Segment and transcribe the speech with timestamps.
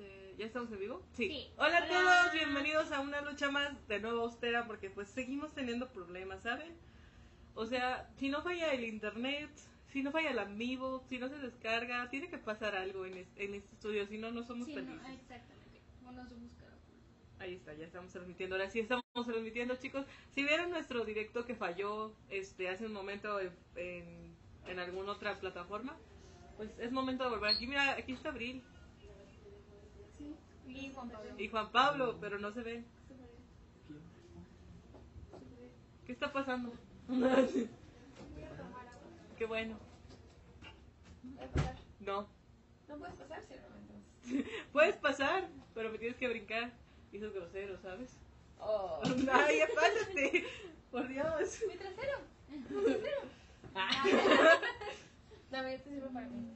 [0.00, 1.02] Este, ¿Ya estamos en vivo?
[1.14, 1.28] Sí.
[1.28, 1.52] Sí.
[1.58, 5.90] Hola a todos, bienvenidos a una lucha más de nuevo austera porque pues seguimos teniendo
[5.90, 6.74] problemas, ¿saben?
[7.54, 9.50] O sea, si no falla el internet,
[9.92, 13.44] si no falla el amiibo, si no se descarga, tiene que pasar algo en este,
[13.44, 15.20] en este estudio, si no, no somos Sí, no, felices.
[15.20, 15.80] exactamente.
[16.02, 16.50] No nos con-
[17.40, 18.56] Ahí está, ya estamos transmitiendo.
[18.56, 20.06] Ahora sí estamos transmitiendo, chicos.
[20.34, 24.34] Si vieron nuestro directo que falló este hace un momento en, en,
[24.66, 25.96] en alguna otra plataforma,
[26.56, 27.66] pues es momento de volver aquí.
[27.66, 28.62] Mira, aquí está Abril.
[30.74, 31.30] Y Juan Pablo.
[31.38, 32.86] y Juan Pablo, pero no se ven.
[36.06, 36.72] ¿Qué está pasando?
[39.38, 39.76] Qué bueno.
[42.00, 42.28] No.
[42.88, 43.68] No puedes pasar, ¿cierto?
[44.72, 46.72] Puedes pasar, pero me tienes que brincar.
[47.12, 48.10] Y eso es grosero, ¿sabes?
[48.58, 49.00] Oh.
[49.32, 50.44] Ay, ya pásate.
[50.90, 51.60] Por Dios.
[51.68, 52.18] Mi trasero.
[53.74, 54.58] Ah.
[55.50, 56.52] Dame, este sirve para mí.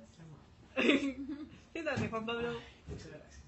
[1.72, 2.60] Siéntate, Juan Pablo.
[2.88, 3.43] Muchas gracias.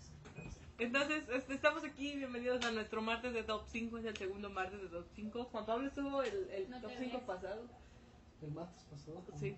[0.79, 4.81] Entonces, este, estamos aquí, bienvenidos a nuestro martes de Top 5, es el segundo martes
[4.83, 5.45] de Top 5.
[5.45, 7.27] Juan Pablo estuvo el, el No Top te 5 ves.
[7.27, 7.63] pasado.
[8.43, 9.25] El martes pasado.
[9.41, 9.57] Sí.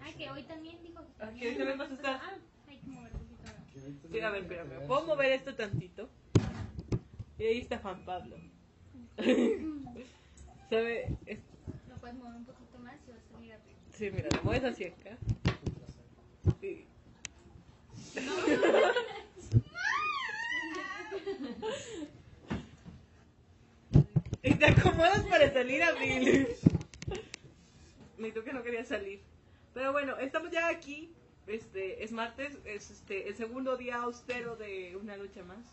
[0.00, 2.20] Ah, que hoy también dijo que Ah, que hoy también vas a estar.
[2.22, 2.34] Ah,
[2.68, 3.52] hay que mover un poquito.
[4.12, 6.08] Sí, a ver, no espérame, ¿puedo mover esto tantito?
[7.38, 8.36] Y ahí está Juan Pablo.
[10.70, 11.16] ¿Sabe?
[11.24, 11.40] Es-
[11.88, 13.58] Lo puedes mover un poquito más y va a salir a
[13.96, 15.16] Sí, mira, lo mueves hacia acá.
[15.64, 16.06] Tu trasero.
[21.56, 22.08] Sí.
[24.42, 26.48] Y te acomodas para salir, Abril.
[28.18, 29.20] Ni tú que no querías salir.
[29.74, 31.12] Pero bueno, estamos ya aquí.
[31.46, 35.64] Este, es martes, es este, el segundo día austero de una lucha más.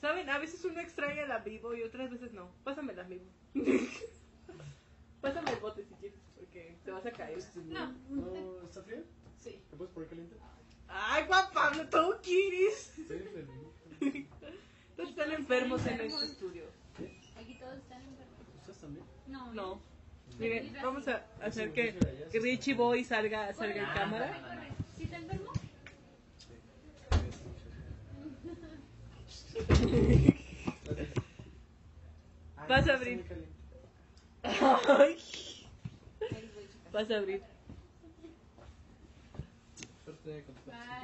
[0.00, 0.28] ¿Saben?
[0.30, 2.50] A veces uno extraña la vivo y otras veces no.
[2.64, 3.24] Pásame la vivo.
[5.20, 7.38] Pásame el bote si quieres, porque te vas a caer.
[7.38, 7.92] Este, No.
[8.10, 8.62] no.
[8.64, 9.02] ¿Está frío?
[9.38, 9.60] Sí.
[9.70, 10.36] ¿Te puedes poner caliente?
[10.88, 12.92] Ay, Juan Pablo, tú quieres.
[12.98, 14.28] Estoy
[14.96, 16.64] Todos están enfermos en este estudio.
[17.36, 18.36] Aquí todos están enfermos.
[18.60, 19.04] ¿Ustedes también?
[19.26, 19.52] No.
[19.54, 19.80] No.
[20.38, 21.94] Miren, vamos a hacer que,
[22.30, 24.62] que Richie Boy salga, salga en cámara.
[24.96, 25.52] ¿Sí está enfermo?
[32.68, 33.24] Vas a abrir.
[36.92, 37.42] vas a abrir.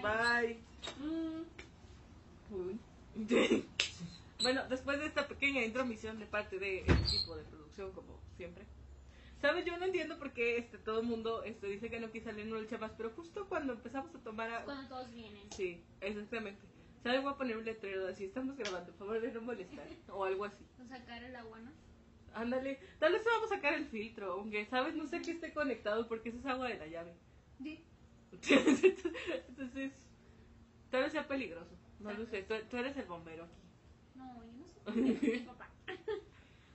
[0.02, 0.58] Bye.
[2.50, 2.78] Bye.
[4.40, 8.64] Bueno, después de esta pequeña intromisión de parte del equipo de producción, como siempre.
[9.40, 9.64] ¿Sabes?
[9.64, 12.44] Yo no entiendo por qué este, todo el mundo este, dice que no quiere salir
[12.46, 14.48] en lucha más, pero justo cuando empezamos a tomar...
[14.52, 15.42] a- Cuando todos vienen.
[15.56, 16.60] Sí, exactamente.
[17.02, 17.20] ¿Sabes?
[17.22, 20.24] Voy a poner un letrero de así, estamos grabando, por favor de no molestar, o
[20.24, 20.64] algo así.
[20.88, 21.72] Sacar el agua, ¿no?
[22.34, 24.94] Ándale, tal vez vamos a sacar el filtro, aunque, ¿sabes?
[24.94, 27.12] No sé que esté conectado porque eso es agua de la llave.
[27.60, 27.82] Sí.
[29.48, 29.92] Entonces,
[30.90, 31.74] tal vez sea peligroso.
[32.00, 33.62] No lo sé, tú, tú eres el bombero aquí.
[34.14, 35.30] No, yo no sé.
[35.32, 35.68] Mi papá.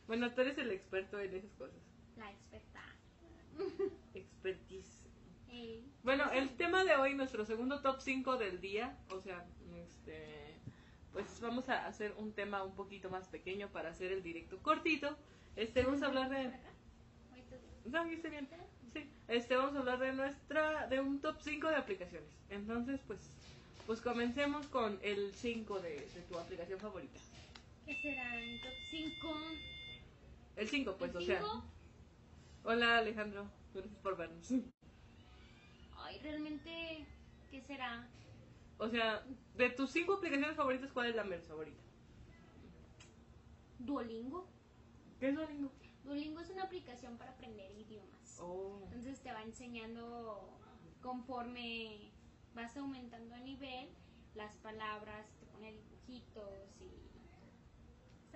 [0.06, 1.80] Bueno, tú eres el experto en esas cosas.
[2.18, 2.82] La experta.
[4.14, 5.04] Expertise.
[6.04, 9.46] Bueno, el tema de hoy, nuestro segundo top 5 del día, o sea,
[9.76, 10.60] este,
[11.14, 15.16] pues vamos a hacer un tema un poquito más pequeño para hacer el directo cortito.
[15.56, 16.52] Este, vamos a hablar de...
[17.86, 18.50] No, está bien.
[18.92, 22.30] Sí, este, vamos a hablar de nuestra, de un top 5 de aplicaciones.
[22.50, 23.20] Entonces, pues,
[23.86, 27.20] pues comencemos con el 5 de, de tu aplicación favorita.
[27.86, 28.42] ¿Qué será?
[28.42, 29.38] ¿En top 5?
[30.56, 31.42] El 5, pues, ¿El o sea.
[32.64, 34.52] Hola Alejandro, gracias por vernos.
[35.98, 37.06] Ay, realmente,
[37.52, 38.08] ¿qué será?
[38.78, 41.82] O sea, de tus 5 aplicaciones favoritas, ¿cuál es la menos favorita?
[43.80, 44.48] Duolingo.
[45.20, 45.72] ¿Qué es Duolingo?
[46.06, 48.40] Duolingo es una aplicación para aprender idiomas.
[48.40, 50.50] Oh, Entonces te va enseñando
[51.02, 52.12] conforme
[52.56, 53.90] vas aumentando a nivel
[54.36, 57.04] las palabras, te pone dibujitos y...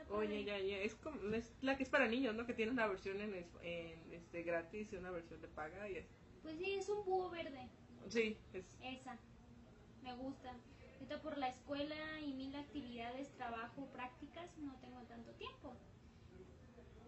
[0.09, 0.77] Oye, ya, ya.
[0.77, 2.45] Es, como, es la que es para niños, ¿no?
[2.45, 3.33] Que tiene una versión en,
[3.63, 5.89] en, este gratis y una versión de paga.
[5.89, 6.05] Y es,
[6.43, 7.67] Pues sí, es un búho verde.
[8.07, 9.17] sí, es, Esa.
[10.03, 10.55] Me gusta.
[10.93, 15.75] Ahorita por la escuela y mil actividades, trabajo, prácticas, no tengo tanto tiempo.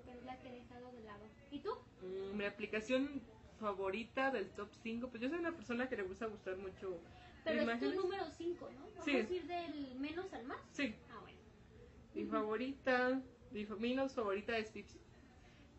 [0.06, 1.26] Pero es la que he dejado de lado.
[1.52, 1.72] ¿Y tú?
[2.02, 3.22] Mm, mi aplicación
[3.60, 7.00] favorita del top 5, pues yo soy una persona que le gusta gustar mucho
[7.44, 8.80] Pero es tu número 5, ¿no?
[8.90, 9.12] ¿Vamos Sí.
[9.12, 10.58] a ir del menos al más?
[10.72, 11.38] Sí, Ah, bueno.
[12.14, 13.22] mi favorita,
[13.52, 15.00] mi menos favorita es Pipsy.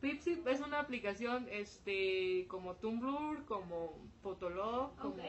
[0.01, 5.23] Pipsy es una aplicación este como Tumblr, como Fotolog, como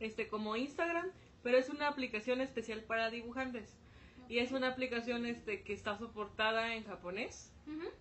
[0.00, 1.10] este como Instagram,
[1.42, 3.78] pero es una aplicación especial para dibujantes.
[4.28, 7.52] Y es una aplicación este que está soportada en japonés.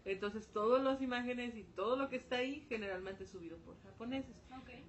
[0.06, 4.36] Entonces todas las imágenes y todo lo que está ahí generalmente es subido por japoneses.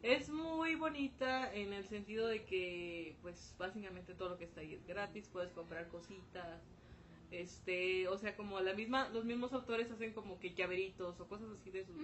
[0.02, 4.74] Es muy bonita en el sentido de que pues básicamente todo lo que está ahí
[4.74, 6.62] es gratis, puedes comprar cositas.
[7.30, 11.48] Este, o sea, como la misma los mismos autores hacen como que llaveritos o cosas
[11.58, 11.96] así de sus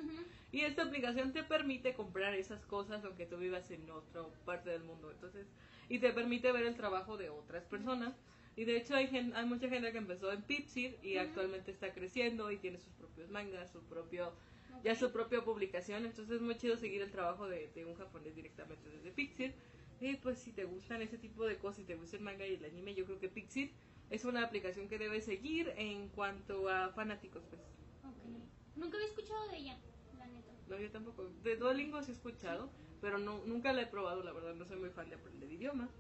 [0.51, 4.83] y esta aplicación te permite comprar esas cosas aunque tú vivas en otra parte del
[4.83, 5.11] mundo.
[5.11, 5.47] Entonces,
[5.89, 8.15] y te permite ver el trabajo de otras personas.
[8.57, 11.27] Y de hecho hay, gen- hay mucha gente que empezó en Pipsir y Ujú.
[11.29, 14.85] actualmente está creciendo y tiene sus propios mangas, su propio ok.
[14.85, 16.05] ya su propia publicación.
[16.05, 19.55] Entonces es muy chido seguir el trabajo de, de un japonés directamente desde Pixir.
[20.01, 22.55] Y pues si te gustan ese tipo de cosas, si te gusta el manga y
[22.55, 23.73] el anime, yo creo que Pixir
[24.11, 27.61] es una aplicación que debes seguir en cuanto a fanáticos, pues.
[28.05, 28.77] Ok.
[28.77, 29.79] Nunca había escuchado de ella,
[30.19, 30.53] la neta.
[30.69, 31.31] No, yo tampoco.
[31.43, 32.71] De Duolingo sí he escuchado,
[33.01, 34.55] pero no, nunca la he probado, la verdad.
[34.55, 35.91] No soy muy fan de aprender idiomas.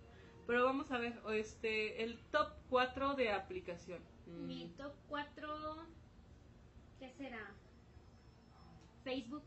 [0.47, 4.01] Pero vamos a ver, este, el top 4 de aplicación.
[4.27, 5.87] Mm, Mi top 4,
[6.99, 7.55] ¿qué será?
[9.05, 9.45] Facebook.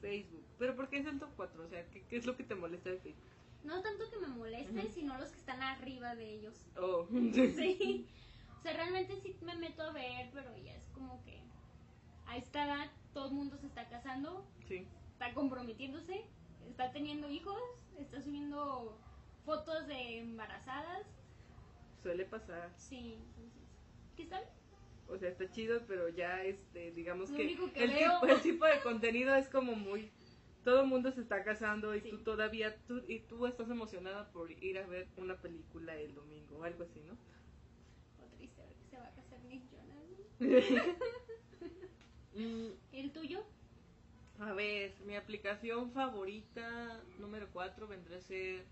[0.00, 0.44] Facebook.
[0.58, 1.64] ¿Pero por qué es el top 4?
[1.64, 3.22] O sea, ¿qué, qué es lo que te molesta de Facebook?
[3.64, 6.54] No tanto que me moleste, sino los que están arriba de ellos.
[6.76, 8.06] Oh, Sí.
[8.58, 11.40] O sea, realmente sí me meto a ver, pero ya es como que
[12.26, 14.88] a esta edad todo el mundo se está casando, sí.
[15.12, 16.24] está comprometiéndose,
[16.68, 17.60] está teniendo hijos,
[17.96, 18.98] está subiendo
[19.46, 21.06] fotos de embarazadas.
[22.02, 22.70] Suele pasar.
[22.76, 23.62] Sí, entonces.
[24.16, 24.42] ¿Qué está?
[25.08, 27.56] O sea, está chido, pero ya, este, digamos Lo que, el,
[27.90, 30.12] veo- tipo, el tipo de contenido es como muy...
[30.64, 32.10] Todo el mundo se está casando y Sí.
[32.10, 36.56] tú todavía, tú, y tú estás emocionada por ir a ver una película el domingo
[36.58, 37.12] o algo así, ¿no?
[38.20, 40.96] O triste, que se va a casar Nick Jonas.
[42.92, 43.44] ¿El tuyo?
[44.38, 48.66] a ver, mi aplicación favorita número 4 vendrá a ser,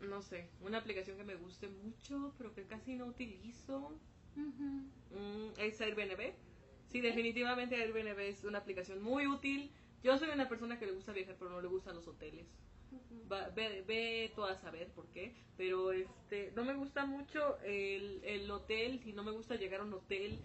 [0.00, 4.00] no sé, una aplicación que me guste mucho, pero que casi no utilizo.
[5.10, 6.32] Mm, es Airbnb.
[6.88, 9.70] Sí, definitivamente Airbnb es una aplicación muy útil.
[10.02, 12.46] Yo soy una persona que le gusta viajar, pero no le gustan los hoteles.
[13.30, 15.34] Va- ve, ve tú a saber por qué.
[15.56, 19.84] Pero este, no me gusta mucho el, el hotel y no me gusta llegar a
[19.84, 20.40] un hotel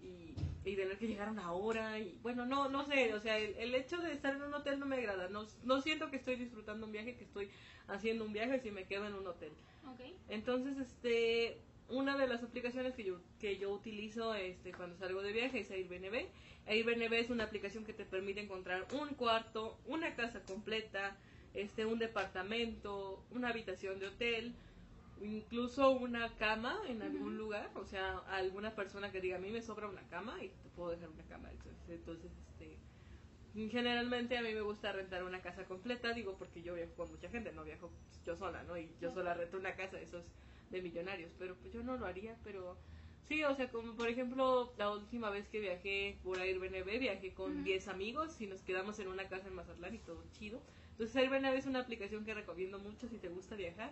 [0.00, 0.34] y,
[0.64, 1.98] y tener que llegar a una hora.
[1.98, 3.14] Y bueno, no, no sé.
[3.14, 5.28] O sea, el, el hecho de estar en un hotel no me agrada.
[5.28, 7.50] No, no siento que estoy disfrutando un viaje, que estoy
[7.88, 9.52] haciendo un viaje si me quedo en un hotel.
[10.28, 11.58] Entonces, este,
[11.88, 15.70] una de las aplicaciones que yo, que yo utilizo este, cuando salgo de viaje es
[15.70, 16.26] Airbnb.
[16.66, 21.16] Airbnb es una aplicación que te permite encontrar un cuarto, una casa completa,
[21.54, 24.54] este, un departamento, una habitación de hotel,
[25.20, 27.70] incluso una cama en algún lugar.
[27.74, 30.90] O sea, alguna persona que diga, a mí me sobra una cama y te puedo
[30.90, 31.50] dejar una cama.
[31.50, 32.76] Entonces, entonces este,
[33.52, 37.28] Generalmente a mí me gusta rentar una casa completa, digo porque yo viajo con mucha
[37.28, 37.90] gente, no viajo
[38.24, 38.78] yo sola, ¿no?
[38.78, 40.24] Y yo sola rento una casa, eso es
[40.70, 42.78] de millonarios, pero pues yo no lo haría, pero
[43.24, 47.52] sí, o sea, como por ejemplo la última vez que viajé por Airbnb, viajé con
[47.52, 47.62] Ujú.
[47.64, 50.62] 10 amigos y nos quedamos en una casa en Mazatlán y todo chido.
[50.92, 53.90] Entonces Airbnb es una aplicación que recomiendo mucho si te gusta viajar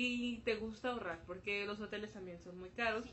[0.00, 3.06] y te gusta ahorrar, porque los hoteles también son muy caros.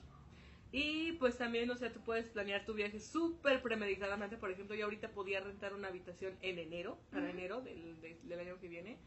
[0.72, 4.38] Y pues también, o sea, tú puedes planear tu viaje súper premeditadamente.
[4.38, 8.40] Por ejemplo, yo ahorita podía rentar una habitación en enero, para enero del, de- del
[8.40, 9.00] año que viene.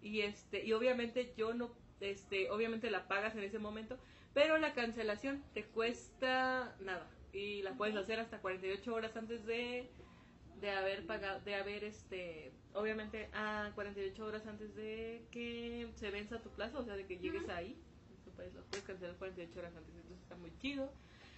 [0.00, 3.98] Y este, y obviamente yo no, este, obviamente la pagas en ese momento,
[4.34, 7.10] pero la cancelación te cuesta nada.
[7.32, 9.92] Y la puedes hacer hasta 48 horas antes de,
[10.60, 16.40] de haber pagado, de haber, este, obviamente, a 48 horas antes de que se venza
[16.40, 17.52] tu plazo, o sea, de que llegues Ujú.
[17.52, 17.76] ahí.
[18.24, 20.90] Tú puedes, lo puedes cancelar 48 horas antes, entonces está muy chido.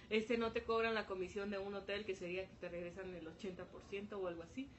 [0.09, 3.27] Este, no te cobran la comisión de un hotel, que sería que te regresan el
[3.27, 4.69] 80% o algo así.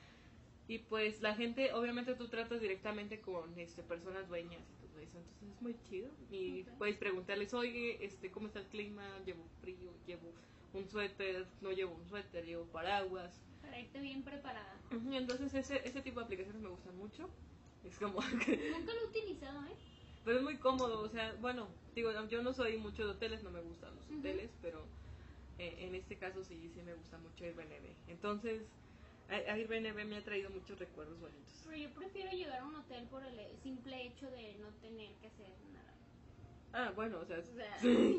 [0.69, 5.19] Y pues la gente, obviamente tú tratas directamente con este, personas dueñas y todo eso,
[5.19, 6.11] entonces es muy chido.
[6.31, 9.03] Y puedes preguntarles, oye, este, ¿cómo está el clima?
[9.27, 9.93] ¿Llevo frío?
[10.07, 10.33] ¿Llevo
[10.75, 11.47] un suéter?
[11.61, 12.45] ¿No llevo un suéter?
[12.45, 13.33] ¿Llevo paraguas?
[13.61, 14.81] Para irte bien preparada.
[15.13, 17.29] Entonces ese, ese tipo de aplicaciones me gustan mucho.
[17.85, 19.75] Es como que Nunca lo he utilizado, ¿eh?
[20.25, 23.51] pero es muy cómodo, o sea, bueno, digo, yo no soy mucho de hoteles, no
[23.51, 24.79] me gustan los hoteles, pero
[25.59, 27.91] eh, en este caso sí, sí me gusta mucho Airbnb.
[28.09, 28.63] Entonces,
[29.29, 31.63] a- Airbnb me ha traído muchos recuerdos bonitos.
[31.65, 35.27] Pero yo prefiero llegar a un hotel por el simple hecho de no tener que
[35.27, 35.92] hacer nada.
[36.75, 37.77] Ah, bueno, o sea, O sea,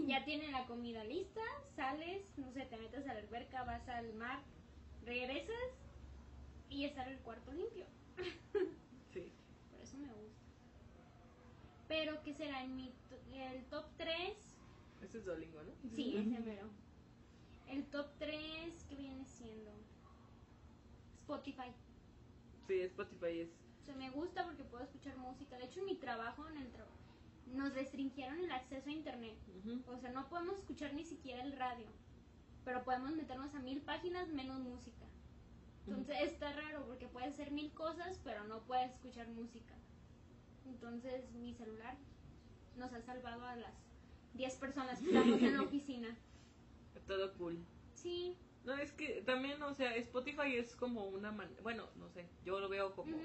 [0.07, 1.41] ya tienen la comida lista,
[1.75, 4.39] sales, no sé, te metes a la alberca, vas al mar,
[5.05, 5.55] regresas
[6.69, 7.85] y estar el cuarto limpio.
[9.13, 9.31] sí.
[9.71, 10.41] Por eso me gusta.
[11.87, 12.63] Pero, ¿qué será?
[12.63, 12.93] En mi
[13.33, 14.37] el top 3,
[15.03, 15.71] Ese es Duolingo, ¿no?
[15.95, 16.69] sí, ese mero.
[17.67, 19.71] El top 3, ¿qué viene siendo?
[21.17, 21.71] Spotify.
[22.67, 23.49] Sí, Spotify es.
[23.81, 25.57] O sea, me gusta porque puedo escuchar música.
[25.57, 26.95] De hecho, en mi trabajo, en el trabajo,
[27.47, 29.37] nos restringieron el acceso a internet.
[29.59, 29.83] Ujú.
[29.91, 31.87] O sea, no podemos escuchar ni siquiera el radio.
[32.65, 35.05] Pero podemos meternos a mil páginas menos música.
[35.85, 39.75] Entonces está raro porque puedes hacer mil cosas, pero no puedes escuchar música.
[40.65, 41.97] Entonces mi celular
[42.77, 43.73] nos ha salvado a las
[44.33, 46.17] 10 personas que estamos en la oficina.
[47.05, 47.57] Todo cool.
[47.93, 48.37] Sí.
[48.63, 51.31] No, es que también, o sea, Spotify es como una
[51.61, 53.17] bueno, no sé, yo lo veo como.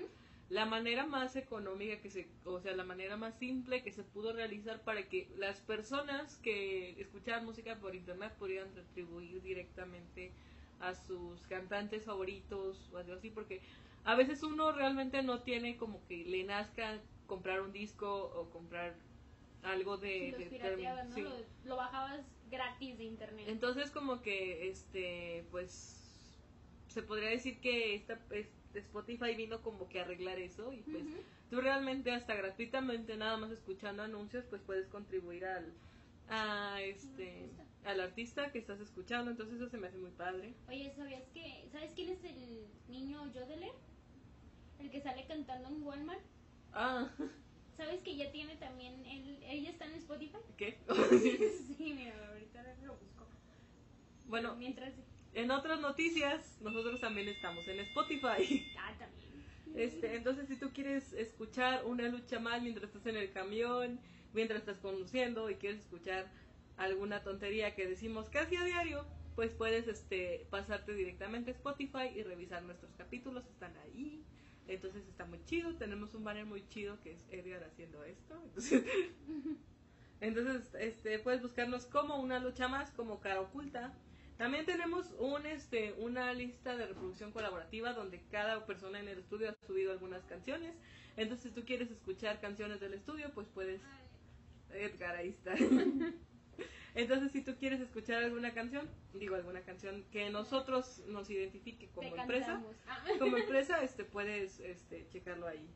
[0.50, 4.32] La manera más económica que se, o sea, la manera más simple que se pudo
[4.32, 10.32] realizar para que las personas que escuchaban música por internet pudieran retribuir directamente
[10.80, 13.60] a sus cantantes favoritos o algo así, porque
[14.04, 18.94] a veces uno realmente no tiene como que le nazca comprar un disco o comprar
[19.62, 20.30] algo de...
[21.24, 23.46] Lo, lo bajabas gratis de internet.
[23.48, 25.96] Entonces como que este pues
[26.88, 28.48] se podría decir que esta es-
[28.78, 31.16] Spotify vino como que a arreglar eso y pues Ujú.
[31.50, 35.66] tú realmente hasta gratuitamente nada más escuchando anuncios pues puedes contribuir al
[36.30, 37.90] a este Artista.
[37.90, 40.52] al artista que estás escuchando, entonces eso se me hace muy padre.
[40.68, 43.72] Oye, ¿sabías que, ¿sabes quién es el niño Yodeler?
[44.80, 46.20] El que sale cantando en Walmart.
[46.74, 47.08] Ah,
[47.78, 50.36] ¿Sabes que ya tiene también, él, ella está en Spotify?
[50.56, 50.76] ¿qué?
[51.78, 53.24] sí, mira, ahorita lo busco.
[54.28, 54.92] bueno, Mientras...
[55.34, 58.66] en otras noticias nosotros también estamos en Spotify.
[58.78, 59.28] Ah, también.
[59.74, 64.00] Este, entonces si tú quieres escuchar una lucha más mientras estás en el camión,
[64.32, 66.30] mientras estás conduciendo y quieres escuchar
[66.76, 69.04] alguna tontería que decimos casi a diario,
[69.34, 74.24] pues puedes este pasarte directamente a Spotify y revisar nuestros capítulos, están ahí.
[74.66, 78.34] Entonces está muy chido, tenemos un banner muy chido que es Edgar haciendo esto.
[78.44, 78.84] Entonces,
[80.20, 83.94] entonces este puedes buscarnos como una lucha más, como cara oculta.
[84.38, 89.50] También tenemos un este una lista de reproducción colaborativa donde cada persona en el estudio
[89.50, 90.74] ha subido algunas canciones.
[91.16, 93.82] Entonces, si tú quieres escuchar canciones del estudio, pues puedes
[94.72, 95.54] Edgar, ahí está.
[96.94, 102.12] Entonces, si tú quieres escuchar alguna canción, digo alguna canción que nosotros nos identifique como
[102.12, 102.62] Te empresa.
[102.86, 103.04] Ah.
[103.18, 105.68] como empresa, este puedes este checarlo ahí.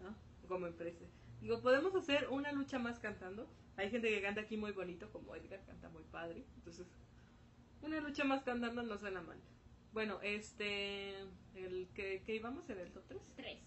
[0.00, 0.14] ¿no?
[0.48, 1.04] Como empresa.
[1.40, 3.48] Digo, podemos hacer una lucha más cantando.
[3.76, 6.44] Hay gente que canta aquí muy bonito, como Edgar canta muy padre.
[6.56, 6.86] Entonces,
[7.82, 9.38] una lucha más cantando no suena mal.
[9.92, 11.18] Bueno, este
[11.54, 13.20] el que, que íbamos en el top 3.
[13.36, 13.58] Tres.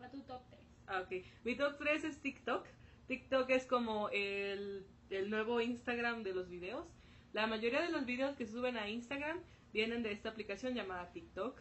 [0.00, 0.60] Va tu top 3.
[0.86, 1.24] Ah, ok.
[1.44, 2.66] Mi top 3 es TikTok.
[3.06, 6.86] TikTok es como el, el nuevo Instagram de los videos.
[7.32, 9.38] La mayoría de los videos que suben a Instagram
[9.72, 11.58] vienen de esta aplicación llamada TikTok.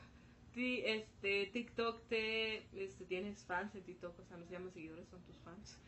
[0.54, 5.08] Ti- este, TikTok te, este, tienes fans en TikTok, o sea, no se llaman seguidores,
[5.10, 5.80] son tus fans.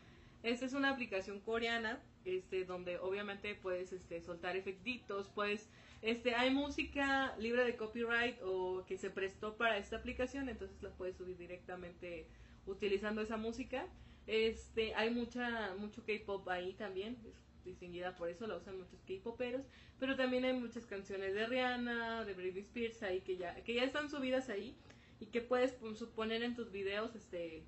[0.42, 5.70] Esta es una aplicación coreana, este, donde obviamente puedes, este, soltar efectitos, puedes,
[6.06, 10.92] este, hay música libre de copyright o que se prestó para esta aplicación, entonces la
[10.92, 12.28] puedes subir directamente
[12.68, 13.88] utilizando esa música.
[14.28, 17.34] Este, hay mucha, mucho K-pop ahí también, es
[17.64, 19.66] distinguida por eso, la usan muchos K-poperos,
[20.00, 23.84] pero también hay muchas canciones de Rihanna, de Britney Spears ahí que ya, que ya
[23.84, 24.78] están subidas ahí
[25.20, 27.64] y que puedes pues, poner en tus videos, este,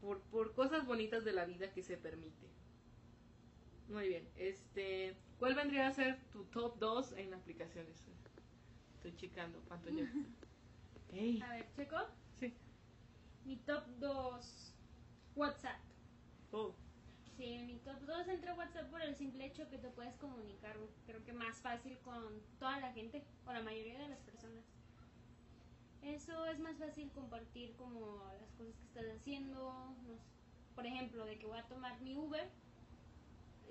[0.00, 2.46] por, por cosas bonitas de la vida que se permite.
[3.90, 7.96] Muy bien, este, ¿cuál vendría a ser tu top 2 en aplicaciones?
[8.94, 9.88] Estoy checando, ¿cuánto
[11.42, 11.96] A ver, checo.
[12.38, 12.54] sí.
[13.44, 14.72] Mi top 2.
[15.34, 15.80] WhatsApp.
[16.52, 16.72] Oh,
[17.36, 21.24] Sí, mi top 2 entra WhatsApp por el simple hecho que te puedes comunicar, creo
[21.24, 24.62] que más fácil con toda la gente o la mayoría de las personas.
[26.02, 30.20] Eso es más fácil compartir como las cosas que estás haciendo, no sé,
[30.76, 32.48] por ejemplo, de que voy a tomar mi Uber.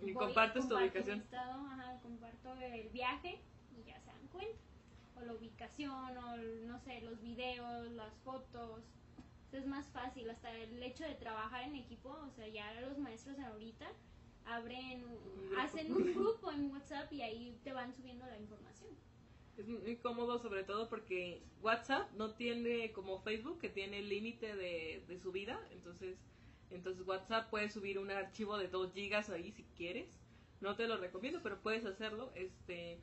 [0.02, 1.20] Y voy- compartes tu ubicación.
[1.20, 3.40] estado, ajá, comparto el viaje
[3.78, 4.60] y ya se dan cuenta.
[5.16, 8.82] O la ubicación, o el- no sé, los videos, las fotos.
[9.46, 12.98] Entonces es más fácil, hasta el hecho de trabajar en equipo, o sea, ya los
[12.98, 13.86] maestros ahorita
[14.46, 15.04] abren,
[15.58, 18.90] hacen un grupo en WhatsApp y ahí te van subiendo la información.
[19.58, 25.04] Es muy cómodo sobre todo porque WhatsApp no tiene como Facebook que tiene límite de,
[25.08, 26.18] de subida, entonces
[26.72, 30.20] entonces WhatsApp puedes subir un archivo de 2 gigas ahí si quieres.
[30.60, 32.32] No te lo recomiendo, pero puedes hacerlo.
[32.36, 33.00] Este,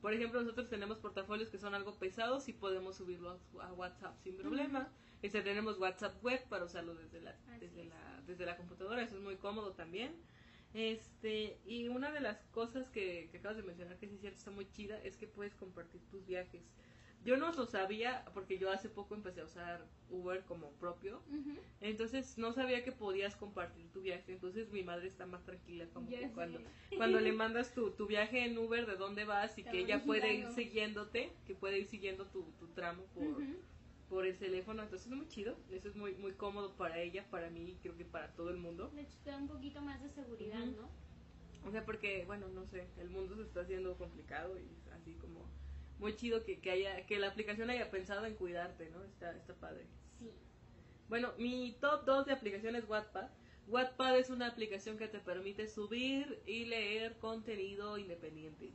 [0.00, 4.36] por ejemplo, nosotros tenemos portafolios que son algo pesados y podemos subirlos a WhatsApp sin
[4.36, 4.88] problema.
[5.22, 7.88] Este, tenemos WhatsApp web para usarlo desde la Así desde es.
[7.88, 10.14] la desde la computadora, eso es muy cómodo también.
[10.72, 14.38] Este, y una de las cosas que, que acabas de mencionar que sí es cierto,
[14.38, 16.62] está muy chida, es que puedes compartir tus viajes.
[17.24, 21.20] Yo no lo sabía porque yo hace poco empecé a usar Uber como propio,
[21.80, 26.08] entonces no sabía que podías compartir tu viaje, entonces mi madre está más tranquila como
[26.08, 26.32] Ya que sé.
[26.34, 26.60] cuando,
[26.96, 30.32] cuando le mandas tu, tu viaje en Uber de dónde vas y que ella puede
[30.34, 33.42] ir siguiéndote, que puede ir siguiendo tu, tu tramo por,
[34.08, 37.50] por el teléfono, entonces es muy chido, eso es muy muy cómodo para ella, para
[37.50, 38.90] mí, creo que para todo el mundo.
[38.94, 40.64] De hecho, te da un poquito más de seguridad.
[40.64, 40.88] ¿no?
[41.66, 45.44] O sea, porque, bueno, no sé, el mundo se está haciendo complicado y así como
[46.00, 49.04] muy chido que, que haya que la aplicación haya pensado en cuidarte, ¿no?
[49.04, 49.86] Está, está padre.
[50.18, 50.30] Sí.
[51.08, 53.28] Bueno, mi top 2 de aplicaciones Wattpad.
[53.68, 58.70] Wattpad es una aplicación que te permite subir y leer contenido independiente.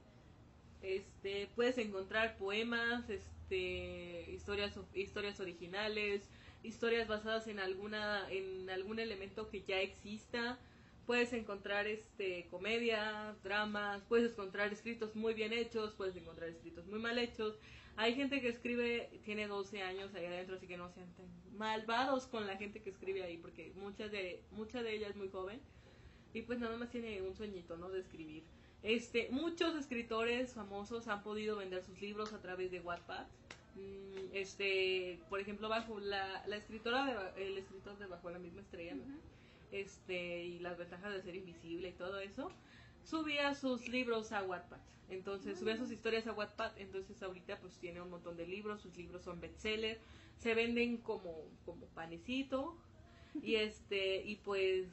[0.82, 6.30] Este, puedes encontrar poemas, este, historias, historias originales,
[6.64, 10.60] historias basadas en alguna, en algún elemento que ya exista.
[11.06, 17.00] Puedes encontrar este comedia, dramas, puedes encontrar escritos muy bien hechos, puedes encontrar escritos muy
[17.00, 17.56] mal hechos.
[17.98, 22.28] Hay gente que escribe, tiene 12 años ahí adentro, así que no sean tan malvados
[22.28, 25.62] con la gente que escribe ahí, porque mucha de, mucha de ella es muy joven
[26.34, 27.90] y pues nada más tiene un sueñito, ¿no?
[27.90, 28.44] De escribir.
[28.84, 33.28] Este, muchos escritores famosos han podido vender sus libros a través de Wattpad.
[33.76, 38.62] Mm, Este, por ejemplo, bajo la, la escritora de, el escritor de Bajo la misma
[38.62, 39.06] estrella, ¿no?
[39.82, 42.52] Este y las ventajas de ser invisible y todo eso,
[43.04, 44.80] subía sus libros a Wattpad.
[45.10, 46.78] Entonces, subía sus historias a Wattpad.
[46.78, 50.00] Entonces, ahorita pues tiene un montón de libros, sus libros son bestseller,
[50.38, 51.34] se venden como
[51.66, 52.76] como panecito
[53.42, 54.88] y este y pues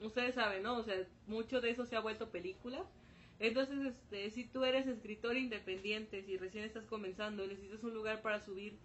[0.00, 0.76] ustedes saben, ¿no?
[0.78, 2.84] O sea, mucho de eso se ha vuelto película.
[3.40, 8.40] Entonces, este, si tú eres escritor independiente, si recién estás comenzando, necesitas un lugar para
[8.40, 8.78] subir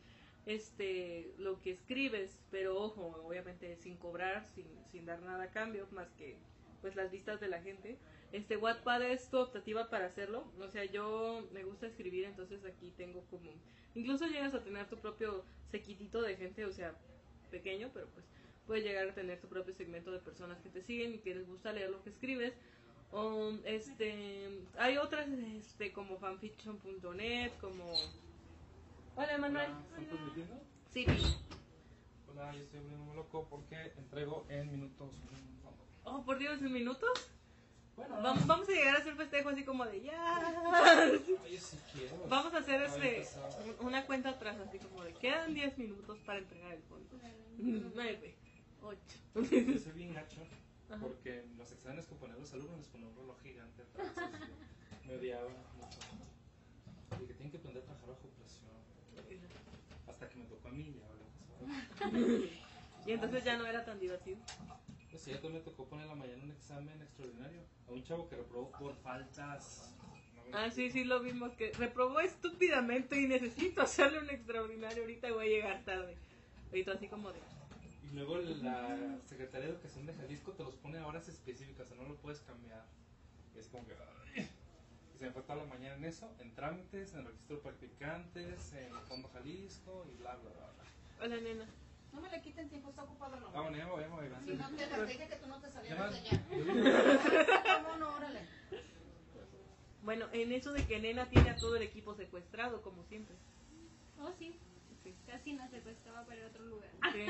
[0.46, 5.88] este lo que escribes, pero ojo, obviamente sin cobrar, sin, sin dar nada a cambio,
[5.92, 6.38] más que
[6.82, 7.98] pues las vistas de la gente.
[8.32, 10.52] Este Wattpad es tu optativa para hacerlo.
[10.60, 13.52] O sea, yo me gusta escribir, entonces aquí tengo como
[13.96, 16.96] incluso llegas a tener tu propio sequitito de gente, o sea,
[17.52, 18.26] pequeño, pero pues
[18.66, 21.48] puedes llegar a tener tu propio segmento de personas que te siguen y que les
[21.48, 22.54] gusta leer lo que escribes.
[23.12, 27.92] O, este, hay otras este como fanfiction.net, como
[29.20, 29.70] Hola, Manuel.
[29.90, 30.62] ¿Están transmitiendo?
[30.94, 31.06] Sí.
[32.30, 35.14] Hola, yo estoy muy loco porque entrego en minutos.
[36.06, 37.30] Oh, por Dios, ¿en minutos?
[37.98, 40.16] Bueno, Vamos, vamos a llegar a hacer festejo así como de ya.
[41.94, 42.28] Quiero.
[42.30, 43.28] Vamos a hacer este
[43.82, 47.20] una cuenta atrás así como de quedan 10 minutos para entregar el fondo.
[47.58, 48.36] 9,
[48.82, 49.00] 8.
[49.36, 49.44] Yo
[49.84, 50.48] soy bien gacho
[51.02, 54.14] porque en los exámenes que ponían los alumnos les ponía un reloj gigante atrás.
[55.06, 56.00] Me odiaba mucho.
[57.22, 58.79] Y que tienen que aprender a trabajar bajo presión.
[60.08, 62.40] Hasta que me tocó a mí ya ahora
[63.06, 64.40] Y entonces ya no era tan divertido.
[65.10, 67.62] Pues sí, entonces me tocó poner en la mañana un examen extraordinario.
[67.88, 69.92] A un chavo que reprobó por faltas.
[70.52, 75.04] no, Ah, sí, sí, lo vimos que reprobó estúpidamente y necesito hacerle un extraordinario.
[75.04, 76.18] Ahorita voy a llegar tarde.
[76.68, 77.40] Ahorita así como de.
[78.04, 81.96] Y luego la Secretaría de Educación de Jalisco te los pone a horas específicas, o
[81.96, 82.86] sea, no lo puedes cambiar.
[83.56, 83.94] Es como que...
[85.20, 88.94] se me fue toda la mañana en eso, en trámites, en registro de practicantes, en
[89.08, 90.72] Fondo Jalisco y bla, bla, bla.
[90.72, 91.26] bla.
[91.26, 91.66] Hola, nena.
[92.14, 93.62] No me le quiten tiempo, está ocupado el Ah, hombre.
[93.62, 94.46] bueno, ya me voy, ya me voy.
[94.46, 97.82] Si no te te dije que tú no te salieras de allá.
[97.84, 98.40] No, no, órale.
[100.04, 103.36] Bueno, en eso de que nena tiene a todo el equipo secuestrado, como siempre.
[104.20, 104.58] Oh, sí.
[105.04, 105.14] Sí.
[105.28, 106.90] Casi nos secuestraba para ir a otro lugar.
[107.14, 107.26] Sí.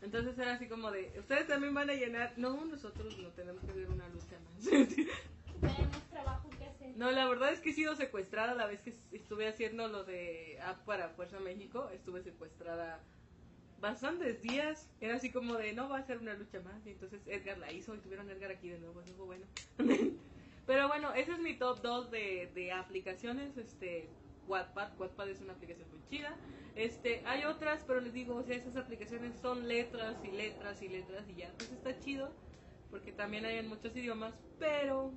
[0.00, 3.70] Entonces era así como de, ustedes también van a llenar, no, nosotros no tenemos que
[3.70, 4.64] hacer una lucha más.
[4.64, 6.50] Tenemos trabajo
[6.96, 10.58] No, la verdad es que he sido secuestrada la vez que estuve haciendo lo de
[10.62, 13.00] app para Fuerza México, estuve secuestrada
[13.80, 17.20] bastantes días, era así como de, no va a ser una lucha más, y entonces
[17.26, 19.46] Edgar la hizo y tuvieron a Edgar aquí de nuevo, eso fue bueno.
[20.66, 24.08] Pero bueno, ese es mi top 2 de, de aplicaciones, este,
[24.46, 26.36] Wattpad, Wattpad es una aplicación muy chida,
[26.76, 30.88] este, hay otras, pero les digo, o sea, esas aplicaciones son letras y letras y
[30.88, 32.30] letras y ya, pues está chido,
[32.90, 35.12] porque también hay en muchos idiomas, pero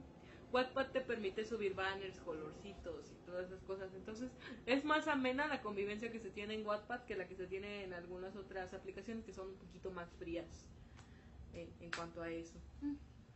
[0.51, 3.93] Wattpad te permite subir banners, colorcitos y todas esas cosas.
[3.93, 4.31] Entonces,
[4.65, 7.83] es más amena la convivencia que se tiene en Wattpad que la que se tiene
[7.83, 10.67] en algunas otras aplicaciones que son un poquito más frías
[11.53, 12.59] en, en cuanto a eso.
[12.81, 12.95] Mm.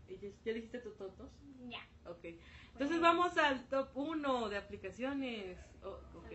[0.10, 1.32] ¿Y ¿Ya, ya dijiste tu top 2?
[1.69, 1.86] Ya.
[2.10, 2.26] Ok.
[2.72, 5.58] Entonces vamos al top 1 de aplicaciones.
[5.84, 6.32] Oh, ok.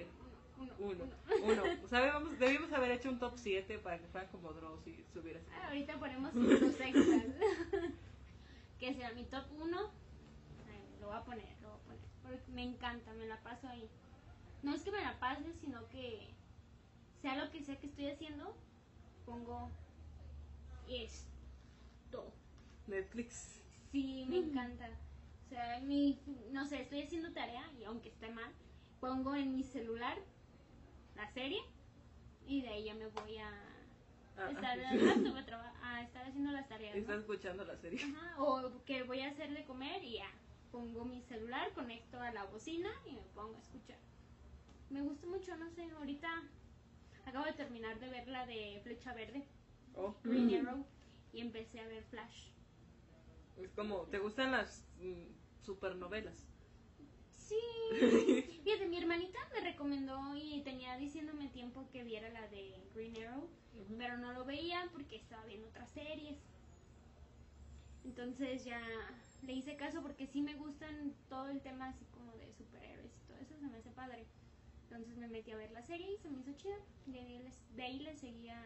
[0.58, 0.72] Uno.
[0.78, 1.04] Uno.
[1.42, 1.62] Uno.
[1.82, 5.42] O sea, debimos, haber hecho un top 7 para que fueran como draws y subieras.
[5.52, 7.24] Ah, ahorita ponemos los extras.
[8.78, 10.03] que será mi top 1.
[11.04, 12.00] Lo voy a poner, lo voy a poner.
[12.22, 13.90] Porque me encanta, me la paso ahí.
[14.62, 16.30] No es que me la pase, sino que
[17.20, 18.56] sea lo que sea que estoy haciendo,
[19.26, 19.70] pongo
[20.88, 22.32] esto.
[22.86, 23.60] Netflix.
[23.92, 24.88] Sí, me encanta.
[25.44, 26.18] O sea, mi,
[26.52, 28.50] no sé, estoy haciendo tarea y aunque esté mal,
[28.98, 30.16] pongo en mi celular
[31.16, 31.60] la serie
[32.46, 33.50] y de ahí ya me voy a
[34.36, 36.94] Ah, estar, ah, al laptop a, a estar haciendo las tareas.
[36.94, 37.00] ¿no?
[37.02, 38.00] Estás escuchando la serie.
[38.02, 40.30] Ajá, o que voy a hacer de comer y ya.
[40.74, 43.96] Pongo mi celular, conecto a la bocina y me pongo a escuchar.
[44.90, 46.28] Me gusta mucho, no sé, ahorita.
[47.24, 49.46] acabo de terminar de ver la de Flecha Verde,
[49.94, 50.16] Oh.
[50.24, 50.84] Green Arrow,
[51.32, 52.48] y empecé a ver Flash.
[53.56, 56.44] Es como, ¿te gustan las mm, supernovelas?
[57.30, 57.54] Sí.
[58.64, 63.48] Fíjate, mi hermanita me recomendó y tenía diciéndome tiempo que viera la de Green Arrow,
[63.96, 66.36] pero no lo veía porque estaba viendo otras series.
[68.04, 68.80] Entonces ya
[69.46, 73.26] le hice caso porque sí me gustan todo el tema así como de superhéroes y
[73.28, 74.26] todo eso, se me hace padre.
[74.84, 76.76] Entonces me metí a ver la serie y se me hizo chida.
[77.06, 78.60] De ahí, les- de ahí le seguía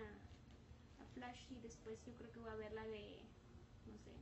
[1.01, 3.23] a Flash y después yo creo que voy a ver la de,
[3.87, 4.12] no sé,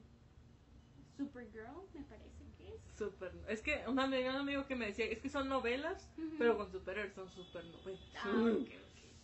[1.16, 2.80] Supergirl, me parece que es.
[2.98, 6.56] Super, es que un amigo, un amigo que me decía, es que son novelas, pero
[6.58, 8.00] con superhéroes son supernovelas.
[8.16, 8.54] Ah.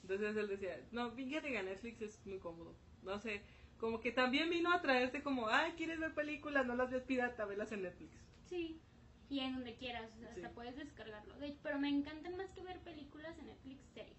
[0.02, 2.74] Entonces él decía, no, fíjate que Netflix es muy cómodo.
[3.02, 3.42] No sé,
[3.82, 6.64] como que también vino a traerte como, ay, ¿quieres ver películas?
[6.64, 8.12] No las ves pirata, velas en Netflix.
[8.48, 8.80] Sí,
[9.28, 10.54] y en donde quieras, hasta Sí.
[10.54, 11.34] puedes descargarlo.
[11.40, 14.16] De- pero me encantan más que ver películas en Netflix series.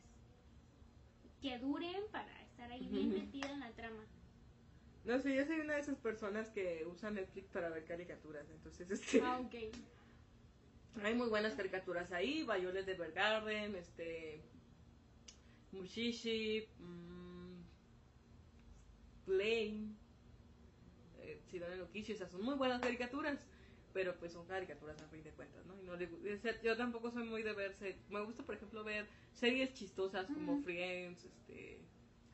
[1.41, 4.03] Que duren para estar ahí bien metida en la trama.
[5.05, 8.45] No sé, yo soy una de esas personas que usan Netflix para ver caricaturas.
[8.49, 9.55] Entonces, este, Ah, ok.
[11.05, 12.43] hay muy buenas caricaturas ahí.
[12.43, 14.41] Violet de Bergarden, este,
[15.71, 17.22] Mushishi, mm,
[19.25, 19.95] Flame,
[21.19, 23.45] eh, Sidone no Kishi, esas son muy buenas caricaturas.
[23.93, 25.79] Pero pues son caricaturas a fin de cuentas, ¿no?
[25.79, 27.95] Y no le o sea, yo tampoco soy muy de verse.
[28.09, 30.63] Me gusta, por ejemplo, ver series chistosas como.
[30.63, 31.79] Friends, este,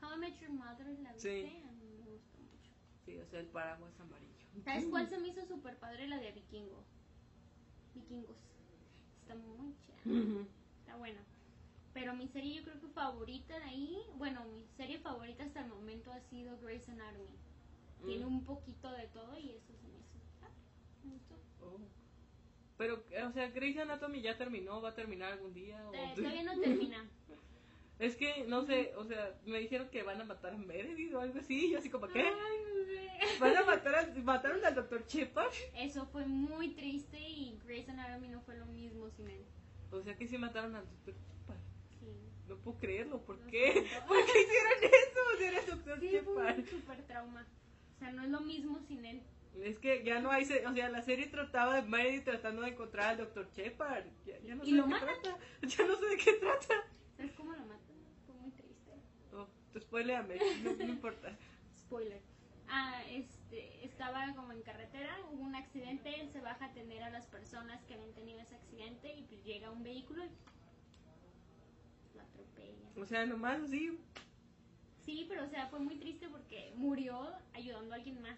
[0.02, 1.28] How I Met Your Mother la Sí.
[1.43, 2.71] viste, a mí me gustó mucho.
[3.06, 4.34] sí, o sea, el paraguas amarillo.
[4.63, 6.08] ¿Sabes cuál se me hizo súper padre?
[6.08, 6.86] La de Vikingo.
[7.93, 8.38] Vikingos.
[9.21, 9.97] Está muy chida.
[10.06, 10.47] Ujú.
[10.80, 11.19] Está buena.
[11.93, 15.67] Pero mi serie yo creo que favorita de ahí, bueno, mi serie favorita hasta el
[15.69, 17.38] momento ha sido Grey's Anatomy.
[18.06, 18.28] Tiene Mm.
[18.36, 19.99] un poquito de todo y eso se me.
[21.04, 21.36] Me gustó.
[21.62, 21.80] Oh.
[22.78, 25.84] Pero, o sea, Grey's Anatomy ya terminó, va a terminar algún día.
[25.89, 27.10] o- Eh, todavía no termina.
[27.99, 31.19] Es que, no sé, o sea, me dijeron que van a matar a Meredith o
[31.19, 31.65] algo así.
[31.65, 32.21] Y yo así como, ¿qué?
[32.21, 33.10] Ay.
[33.41, 35.52] ¿Van a matar al, mataron al doctor Shepard?
[35.75, 39.43] Eso fue muy triste y Grey's Anatomy no fue lo mismo sin él.
[39.91, 41.13] O sea, que sí mataron al doctor.
[42.50, 43.86] No puedo creerlo, ¿por qué?
[44.08, 45.20] ¿Por qué hicieron eso?
[45.34, 46.58] O sea, era el doctor Sí, fue Shepard.
[46.60, 47.48] un super trauma.
[47.96, 49.22] O sea, no es lo mismo sin él.
[49.64, 53.10] Es que ya no hay, o sea, la serie trataba de Meredith tratando de encontrar
[53.10, 54.06] al doctor Shepard.
[54.26, 55.38] Ya, ya no Y sé lo qué trata.
[55.62, 56.76] Ya no sé de qué trata.
[57.18, 57.96] ¿Sabes cómo lo matan?
[58.26, 58.92] Fue muy triste.
[59.34, 61.38] Oh, pues spoileame, no, no importa.
[61.78, 62.22] Spoiler.
[62.70, 67.10] Ah, este, estaba como en carretera, hubo un accidente, él se baja a atender a
[67.10, 70.30] las personas que habían tenido ese accidente y pues llega un vehículo y
[72.95, 73.98] O sea, nomás así,
[75.10, 78.38] Sí, pero o sea, fue muy triste porque murió ayudando a alguien más.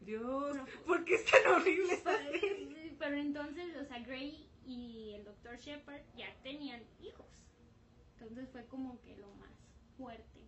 [0.00, 2.96] Dios, ¿por qué es tan horrible esta serie?
[2.98, 5.58] Pero entonces, o sea, Gray y el Dr.
[5.58, 7.26] Shepard ya tenían hijos.
[8.14, 9.52] Entonces fue como que lo más
[9.98, 10.40] fuerte.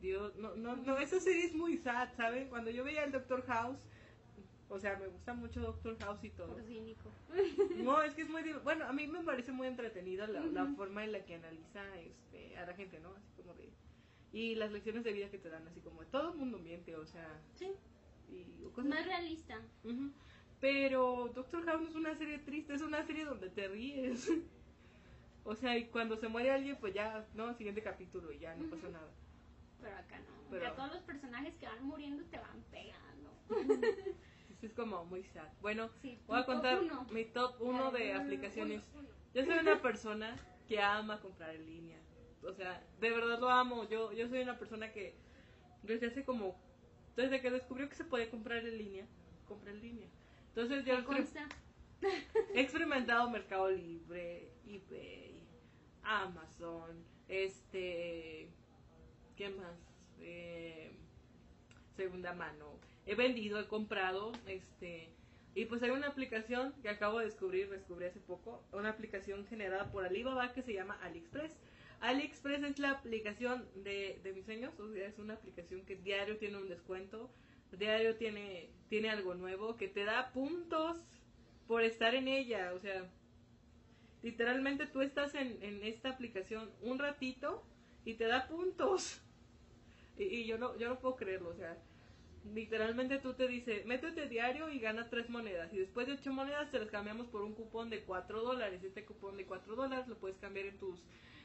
[0.00, 2.48] Dios, no, no, no, esa serie es muy sad, ¿saben?
[2.48, 3.80] Cuando yo veía el Doctor House,
[4.68, 6.48] o sea, me gusta mucho Doctor House y todo.
[6.54, 7.10] Por cínico.
[7.76, 11.04] No, es que es muy, bueno, a mí me parece muy entretenida la, la forma
[11.04, 13.10] en la que analiza este, a la gente, ¿no?
[13.14, 13.70] Así como de,
[14.32, 16.94] y las lecciones de vida que te dan, así como de todo el mundo miente,
[16.96, 17.70] o sea, Sí,
[18.28, 19.60] y cosas más realista.
[20.60, 24.30] Pero Doctor House no es una serie triste, es una serie donde te ríes.
[25.48, 28.68] O sea, y cuando se muere alguien, pues ya, no, siguiente capítulo y ya no
[28.68, 29.08] pasa nada.
[29.80, 30.24] Pero acá no.
[30.50, 33.30] Pero- Acá todos los personajes que van muriendo te van pegando.
[34.56, 35.46] Entonces es como muy sad.
[35.60, 37.06] Bueno, Sí, voy a contar uno.
[37.10, 38.82] mi top 1 de Uno, aplicaciones.
[38.94, 39.08] uno.
[39.34, 40.34] Yo soy una persona
[40.66, 41.98] que ama comprar en línea.
[42.42, 43.86] O sea, de verdad lo amo.
[43.88, 45.14] Yo, yo soy una persona que
[45.82, 46.56] desde hace como,
[47.16, 49.06] desde que descubrió que se puede comprar en línea,
[49.46, 50.08] compré en línea.
[50.48, 50.94] Entonces yo.
[52.54, 55.40] He experimentado Mercado Libre, eBay,
[56.02, 58.48] Amazon, este,
[59.36, 59.76] ¿qué más?
[60.20, 60.92] Eh,
[61.96, 62.78] segunda mano.
[63.06, 65.08] He vendido, he comprado, este,
[65.54, 69.90] y pues hay una aplicación que acabo de descubrir, descubrí hace poco, una aplicación generada
[69.90, 71.56] por Alibaba que se llama AliExpress.
[72.00, 76.36] AliExpress es la aplicación de, de mis sueños, o sea, es una aplicación que diario
[76.36, 77.30] tiene un descuento,
[77.72, 80.98] diario tiene, tiene algo nuevo, que te da puntos
[81.66, 83.08] por estar en ella, o sea,
[84.22, 87.64] literalmente tú estás en, en esta aplicación un ratito
[88.04, 89.22] y te da puntos.
[90.18, 91.76] Y, y yo no yo no puedo creerlo, o sea,
[92.54, 95.72] literalmente tú te dice, métete diario y gana tres monedas.
[95.72, 98.82] Y después de ocho monedas te las cambiamos por un cupón de cuatro dólares.
[98.82, 101.02] Este cupón de cuatro dólares lo puedes cambiar en tus,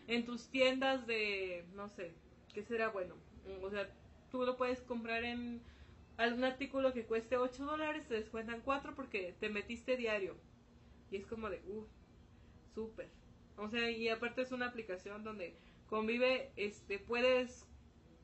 [0.08, 2.14] en tus tiendas de, no sé,
[2.54, 3.16] ¿qué será bueno?
[3.62, 3.90] O sea,
[4.32, 5.62] tú lo puedes comprar en
[6.18, 10.36] algún artículo que cueste 8 dólares, te descuentan 4 porque te metiste diario.
[11.10, 11.86] Y es como de, uh,
[12.74, 13.10] súper.
[13.58, 15.56] O sea, y aparte es una aplicación donde
[15.90, 17.68] convive, este, puedes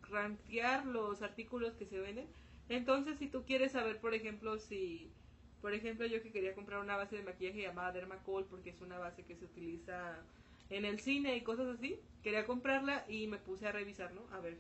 [0.10, 2.28] rankear los artículos que se venden.
[2.70, 5.16] Entonces, si tú quieres saber, por ejemplo, si,
[5.62, 8.98] por ejemplo, yo que quería comprar una base de maquillaje llamada Dermacol, porque es una
[9.00, 10.26] base que se utiliza
[10.70, 14.28] en el cine y cosas así, quería comprarla y me puse a revisar, ¿no?
[14.32, 14.58] A ver.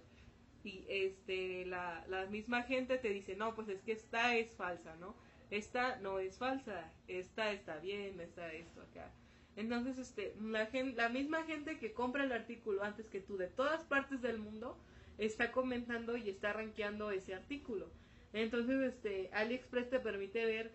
[0.64, 4.96] Y este, la, la misma gente te dice, no, pues es que esta es falsa,
[4.98, 5.16] ¿no?
[5.50, 9.14] Esta no es falsa, esta está bien, está esto acá.
[9.56, 13.48] Entonces, este, la, gen- la misma gente que compra el artículo antes que tú de
[13.48, 14.84] todas partes del mundo
[15.18, 17.90] está comentando y está rankeando ese artículo.
[18.34, 20.72] Entonces, este, AliExpress te permite ver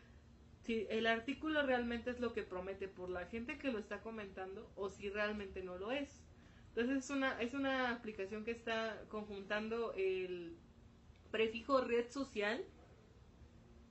[0.63, 4.71] si el artículo realmente es lo que promete por la gente que lo está comentando
[4.77, 6.23] o si realmente no lo es.
[6.69, 10.57] Entonces es una, es una aplicación que está conjuntando el
[11.31, 12.65] prefijo red social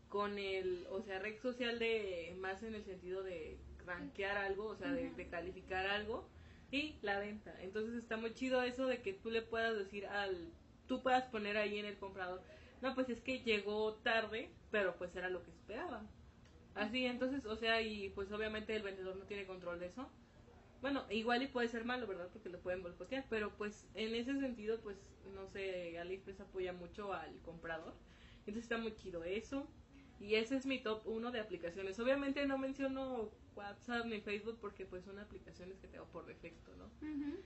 [0.10, 4.76] con el, o sea, red social de más en el sentido de rankear algo, o
[4.76, 6.28] sea, de, de calificar algo
[6.72, 7.54] y la venta.
[7.62, 10.52] Entonces está muy chido eso de que tú le puedas decir al,
[10.88, 12.42] tú puedas poner ahí en el comprador,
[12.82, 16.04] no, pues es que llegó tarde, pero pues era lo que esperaba.
[16.74, 20.10] Así, entonces, o sea, y pues obviamente el vendedor no tiene control de eso.
[20.82, 22.30] Bueno, igual y puede ser malo, ¿verdad?
[22.34, 24.98] Porque lo pueden boicotear, pero pues en ese sentido, pues,
[25.36, 27.94] no sé, AliExpress apoya mucho al comprador.
[28.40, 29.68] Entonces está muy chido eso.
[30.22, 32.00] Y ese es mi top 1 de aplicaciones.
[32.00, 36.86] Obviamente no menciono WhatsApp ni Facebook porque pues son aplicaciones que tengo por defecto, ¿no?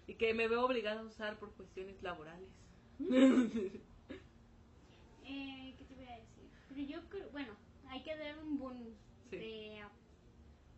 [0.08, 2.50] Y que me veo obligada a usar por cuestiones laborales.
[5.28, 6.44] Eh, ¿Qué te voy a decir?
[6.70, 7.54] Pero yo creo, bueno,
[7.90, 8.94] hay que dar un bonus
[9.32, 9.38] Sí.
[9.38, 9.82] de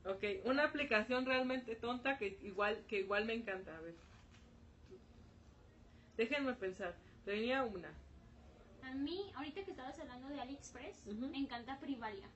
[0.05, 3.75] Ok, una aplicación realmente tonta que igual, que igual me encanta.
[3.77, 3.95] A ver.
[6.15, 6.95] Déjenme pensar.
[7.25, 7.91] Tenía una.
[8.87, 12.29] A mí, ahorita que estabas hablando de AliExpress, me encanta Privalia.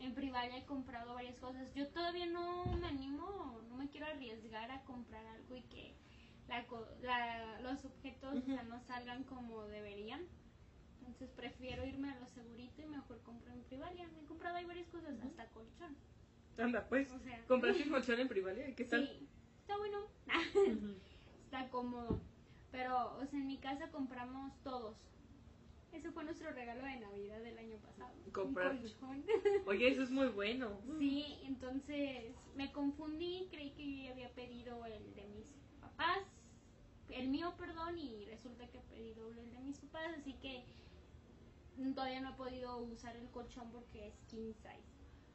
[0.00, 1.72] En Privalia he comprado varias cosas.
[1.74, 5.94] Yo todavía no me animo, no me quiero arriesgar a comprar algo y que
[6.48, 6.64] la,
[7.02, 10.22] la- los objetos o sea, no salgan como deberían.
[11.00, 14.08] Entonces prefiero irme a lo segurito y mejor compro en Privalia.
[14.20, 15.96] He comprado ahí varias cosas, hasta colchón.
[16.58, 17.10] Anda, pues.
[17.12, 18.74] O sea, ¿Compraste colchón en Privalia?
[18.74, 19.06] ¿Qué tal?
[19.06, 19.28] Sí,
[19.60, 19.98] está bueno.
[21.44, 22.20] Está cómodo.
[22.70, 24.96] Pero, o sea, en mi casa compramos todos.
[25.92, 28.12] Ese fue nuestro regalo de Navidad del año pasado.
[28.24, 28.80] un Compraste.
[28.94, 29.24] colchón.
[29.66, 30.80] Oye, eso es muy bueno.
[30.98, 35.46] Sí, entonces me confundí, creí que yo había pedido el de mis
[35.80, 36.18] papás,
[37.10, 40.64] el mío, perdón, y resulta que he pedido el de mis papás, así que
[41.94, 44.84] todavía no he podido usar el colchón porque es king size.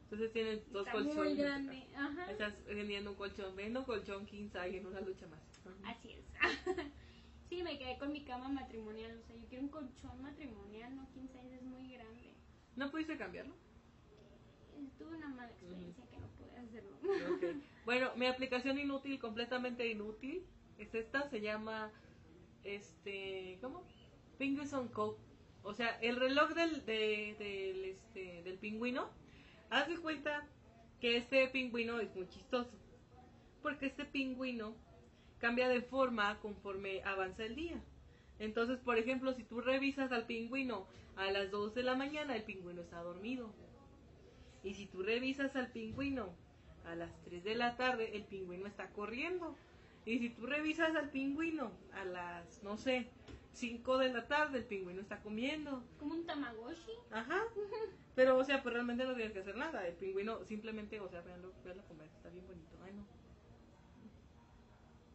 [0.04, 1.16] Entonces tienes dos Está colchones.
[1.16, 2.30] muy grande, ajá.
[2.30, 3.56] Estás vendiendo un colchón.
[3.56, 5.40] Vendo un colchón king size en una lucha más.
[5.66, 5.90] Ajá.
[5.90, 6.24] Así es.
[7.48, 11.08] sí, me quedé con mi cama matrimonial, o sea, yo quiero un colchón matrimonial, no
[11.12, 12.34] king size, es muy grande.
[12.76, 13.54] ¿No pudiste cambiarlo?
[14.74, 16.96] Eh, Tuve una mala experiencia que no pude hacerlo.
[17.34, 17.62] Ok.
[17.84, 20.42] Bueno, mi aplicación inútil, completamente inútil,
[20.78, 21.92] es esta, se llama,
[22.64, 23.82] este, ¿cómo?
[24.38, 25.20] Penguins on Coke.
[25.62, 29.10] O sea, el reloj del, de- del, este, del pingüino,
[29.70, 30.46] haz de cuenta
[31.00, 32.76] que este pingüino es muy chistoso.
[33.62, 34.74] Porque este pingüino
[35.38, 37.82] cambia de forma conforme avanza el día.
[38.38, 42.42] Entonces, por ejemplo, si tú revisas al pingüino a las 2 de la mañana, el
[42.42, 43.50] pingüino está dormido.
[44.62, 46.34] Y si tú revisas al pingüino
[46.86, 49.56] a las 3 de la tarde, el pingüino está corriendo.
[50.06, 53.08] Y si tú revisas al pingüino a las, no sé,
[53.52, 55.82] 5 de la tarde, el pingüino está comiendo.
[55.98, 56.92] Como un tamagotchi.
[57.10, 57.42] Ajá.
[58.14, 59.86] Pero, o sea, pues realmente no tienes que hacer nada.
[59.86, 62.08] El pingüino simplemente, o sea, veanlo, veanlo comer.
[62.16, 62.76] Está bien bonito.
[62.84, 63.23] Ay, no.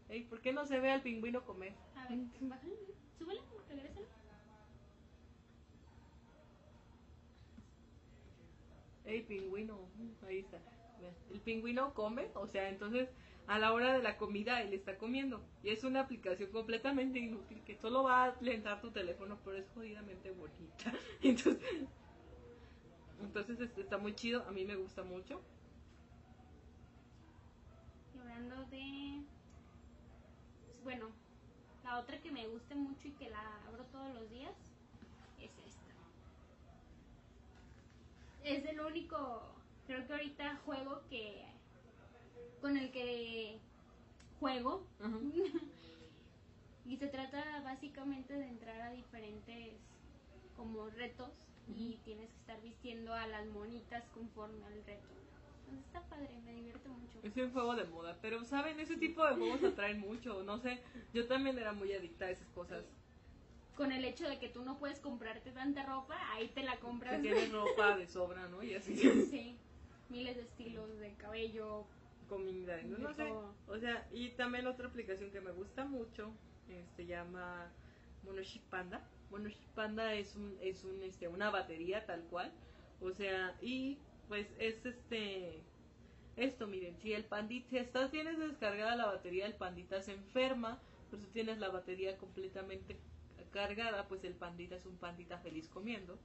[0.09, 1.73] Ey, ¿por qué no se ve al pingüino comer?
[1.95, 2.75] A ver, bájale,
[3.17, 4.07] súbele, regrésale.
[9.05, 9.89] Ey, pingüino.
[10.27, 10.59] Ahí está.
[11.31, 13.09] El pingüino come, o sea, entonces
[13.47, 15.41] a la hora de la comida él está comiendo.
[15.63, 19.69] Y es una aplicación completamente inútil que solo va a lentar tu teléfono, pero es
[19.73, 20.93] jodidamente bonita.
[21.21, 21.89] Entonces,
[23.21, 25.41] entonces está muy chido, a mí me gusta mucho.
[28.13, 29.23] Y hablando de.
[30.89, 31.11] Bueno,
[31.83, 34.55] la otra que me gusta mucho y que la abro todos los días
[35.39, 35.93] es esta.
[38.43, 39.53] Es el único,
[39.85, 41.45] creo que ahorita juego que.
[42.59, 43.59] con el que
[44.39, 44.83] juego.
[46.87, 49.75] y se trata básicamente de entrar a diferentes
[50.57, 51.29] como retos
[51.67, 55.07] y tienes que estar vistiendo a las monitas conforme al reto.
[55.69, 57.19] Entonces está padre, me divierte mucho.
[57.23, 60.81] Es un juego de moda, pero saben, ese tipo de juegos atraen mucho, no sé,
[61.13, 62.85] yo también era muy adicta a esas cosas.
[63.75, 66.79] Con el hecho de que tú no puedes comprarte tanta ropa, ahí te la Que
[66.79, 67.21] compras.
[67.21, 68.61] tienes ropa de sobra, ¿no?
[68.63, 68.93] Y así.
[69.29, 69.57] Sí,
[70.09, 71.85] miles de estilos de cabello,
[72.27, 73.31] comida, no, sé.
[73.67, 76.31] O sea, y también otra aplicación que me gusta mucho,
[76.95, 77.71] se llama
[78.23, 79.01] Monoship Panda.
[79.29, 82.51] Monoship Panda es un, es un, este, una batería tal cual.
[83.01, 83.97] O sea, y
[84.29, 85.61] pues es este,
[86.37, 90.81] esto miren, si el pandita, si estás, tienes descargada la batería, el pandita se enferma,
[91.11, 92.97] pero si tienes la batería completamente
[93.51, 96.19] cargada, pues el pandita es un pandita feliz comiendo.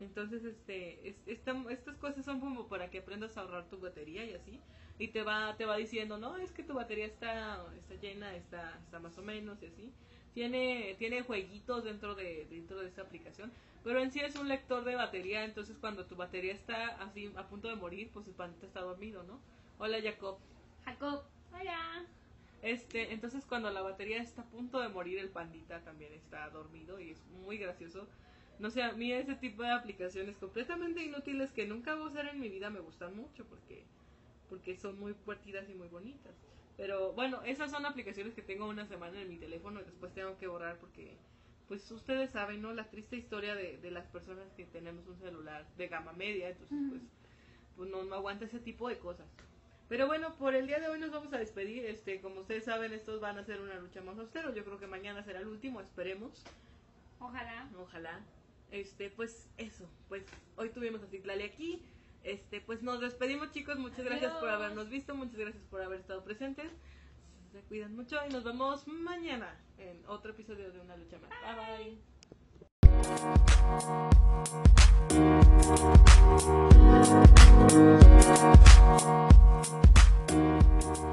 [0.00, 4.24] Entonces, este, es- esta- estas cosas son como para que aprendas a ahorrar tu batería
[4.24, 4.60] y así.
[4.98, 8.78] Y te va, te va diciendo, no, es que tu batería está, está llena, está,
[8.84, 9.92] está más o menos y así.
[10.34, 13.52] Tiene, tiene jueguitos dentro de, dentro de esta aplicación.
[13.84, 17.46] Pero en sí es un lector de batería, entonces cuando tu batería está así a
[17.46, 19.38] punto de morir, pues el pandita está dormido, ¿no?
[19.78, 20.38] Hola Jacob.
[20.84, 22.06] Jacob, hola.
[22.62, 26.98] Este, entonces cuando la batería está a punto de morir, el pandita también está dormido
[26.98, 28.08] y es muy gracioso.
[28.58, 32.26] No sé, a mí ese tipo de aplicaciones completamente inútiles que nunca voy a usar
[32.28, 33.84] en mi vida me gustan mucho porque,
[34.48, 36.34] porque son muy divertidas y muy bonitas.
[36.76, 40.36] Pero bueno, esas son aplicaciones que tengo una semana en mi teléfono y después tengo
[40.38, 41.16] que borrar porque,
[41.68, 42.72] pues ustedes saben, ¿no?
[42.72, 46.78] La triste historia de, de las personas que tenemos un celular de gama media, entonces
[46.88, 47.02] pues,
[47.76, 49.26] pues no, no aguanta ese tipo de cosas.
[49.88, 51.84] Pero bueno, por el día de hoy nos vamos a despedir.
[51.84, 54.54] Este, como ustedes saben, estos van a ser una lucha más austero.
[54.54, 56.42] Yo creo que mañana será el último, esperemos.
[57.20, 57.68] Ojalá.
[57.78, 58.20] Ojalá.
[58.70, 59.88] Este, pues eso.
[60.08, 60.24] Pues
[60.56, 61.82] hoy tuvimos a Citlali aquí.
[62.24, 63.78] Este, pues nos despedimos, chicos.
[63.78, 65.14] Muchas gracias por habernos visto.
[65.14, 66.72] Muchas gracias por haber estado presentes.
[67.52, 71.30] Se cuidan mucho y nos vemos mañana en otro episodio de Una Lucha Más.
[71.44, 71.98] Bye